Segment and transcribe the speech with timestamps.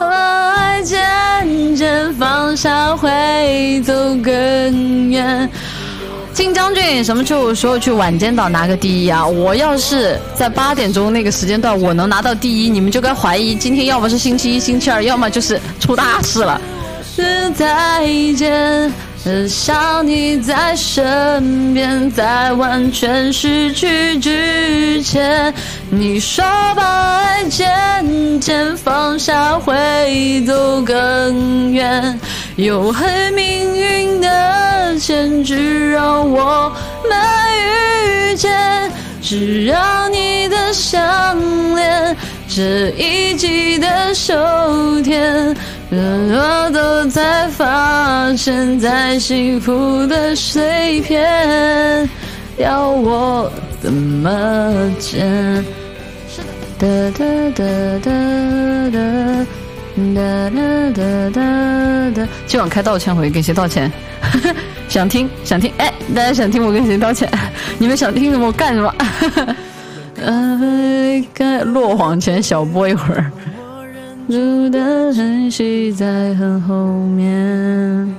[0.00, 5.48] 爱渐渐放下会走更远。
[6.32, 9.24] 金将军，什么时候去晚间岛拿个第一啊？
[9.24, 16.60] 我要是在八点钟那个时间段我能拿到第一，你们就该怀疑今天要么是星期一、星期二，要么就是出大事了。
[17.54, 18.06] 再
[18.36, 18.92] 见。
[19.24, 25.54] 很想你在身边，在完全失去之前，
[25.88, 26.44] 你说
[26.76, 32.20] 把爱渐渐放下会走更远，
[32.56, 36.70] 又恨命运的牵制让我
[37.08, 41.34] 们遇见，只让你的项
[41.74, 41.93] 链，
[42.54, 44.32] 这一季的秋
[45.02, 45.56] 天。
[45.90, 52.08] 我都在发现，在幸福的碎片，
[52.56, 53.50] 要我
[53.82, 55.64] 怎么捡？
[56.78, 56.86] 哒
[57.18, 57.24] 哒
[57.56, 57.64] 哒
[58.04, 58.10] 哒
[58.92, 59.00] 哒
[60.14, 60.50] 哒哒
[60.94, 62.28] 哒哒哒。
[62.46, 63.90] 今晚开道歉会，给谁道歉？
[64.88, 67.28] 想听想听，哎，大家想听我跟谁道歉？
[67.78, 68.94] 你们想听什么我干什么？
[70.24, 73.30] 呃，落网前小播一会儿。
[74.28, 78.14] 住的痕迹在很后面。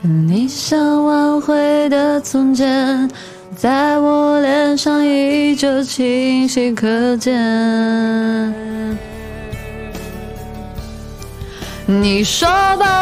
[0.00, 3.10] 你想挽回的从前，
[3.56, 8.52] 在我脸上依旧清晰可见。
[11.86, 13.01] 你说把爱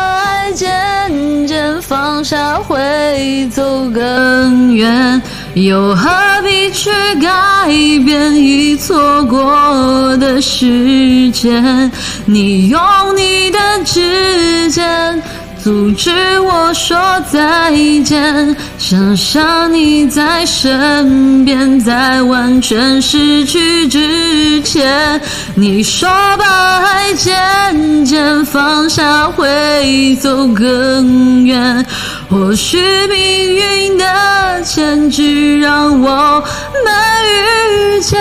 [0.55, 5.21] 渐渐放下会走更远。
[5.55, 6.09] 又何
[6.45, 7.67] 必去改
[8.05, 11.91] 变已错过的时间？
[12.25, 12.81] 你用
[13.17, 15.21] 你的指尖。
[15.63, 16.97] 阻止我说
[17.31, 17.71] 再
[18.03, 25.21] 见，想象你在身边，在完全失去之前。
[25.55, 26.09] 你说
[26.39, 31.85] 把爱渐渐放下会走更远，
[32.31, 36.43] 或许命运的牵制让我
[36.85, 38.19] 们遇见，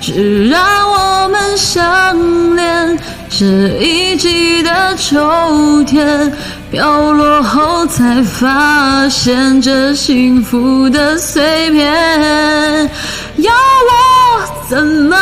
[0.00, 0.60] 只让
[0.90, 2.98] 我们相恋。
[3.36, 3.44] 这
[3.82, 6.32] 一季的秋天。
[6.74, 12.90] 飘落后才发现，这幸福的碎片，
[13.36, 15.16] 要我怎么？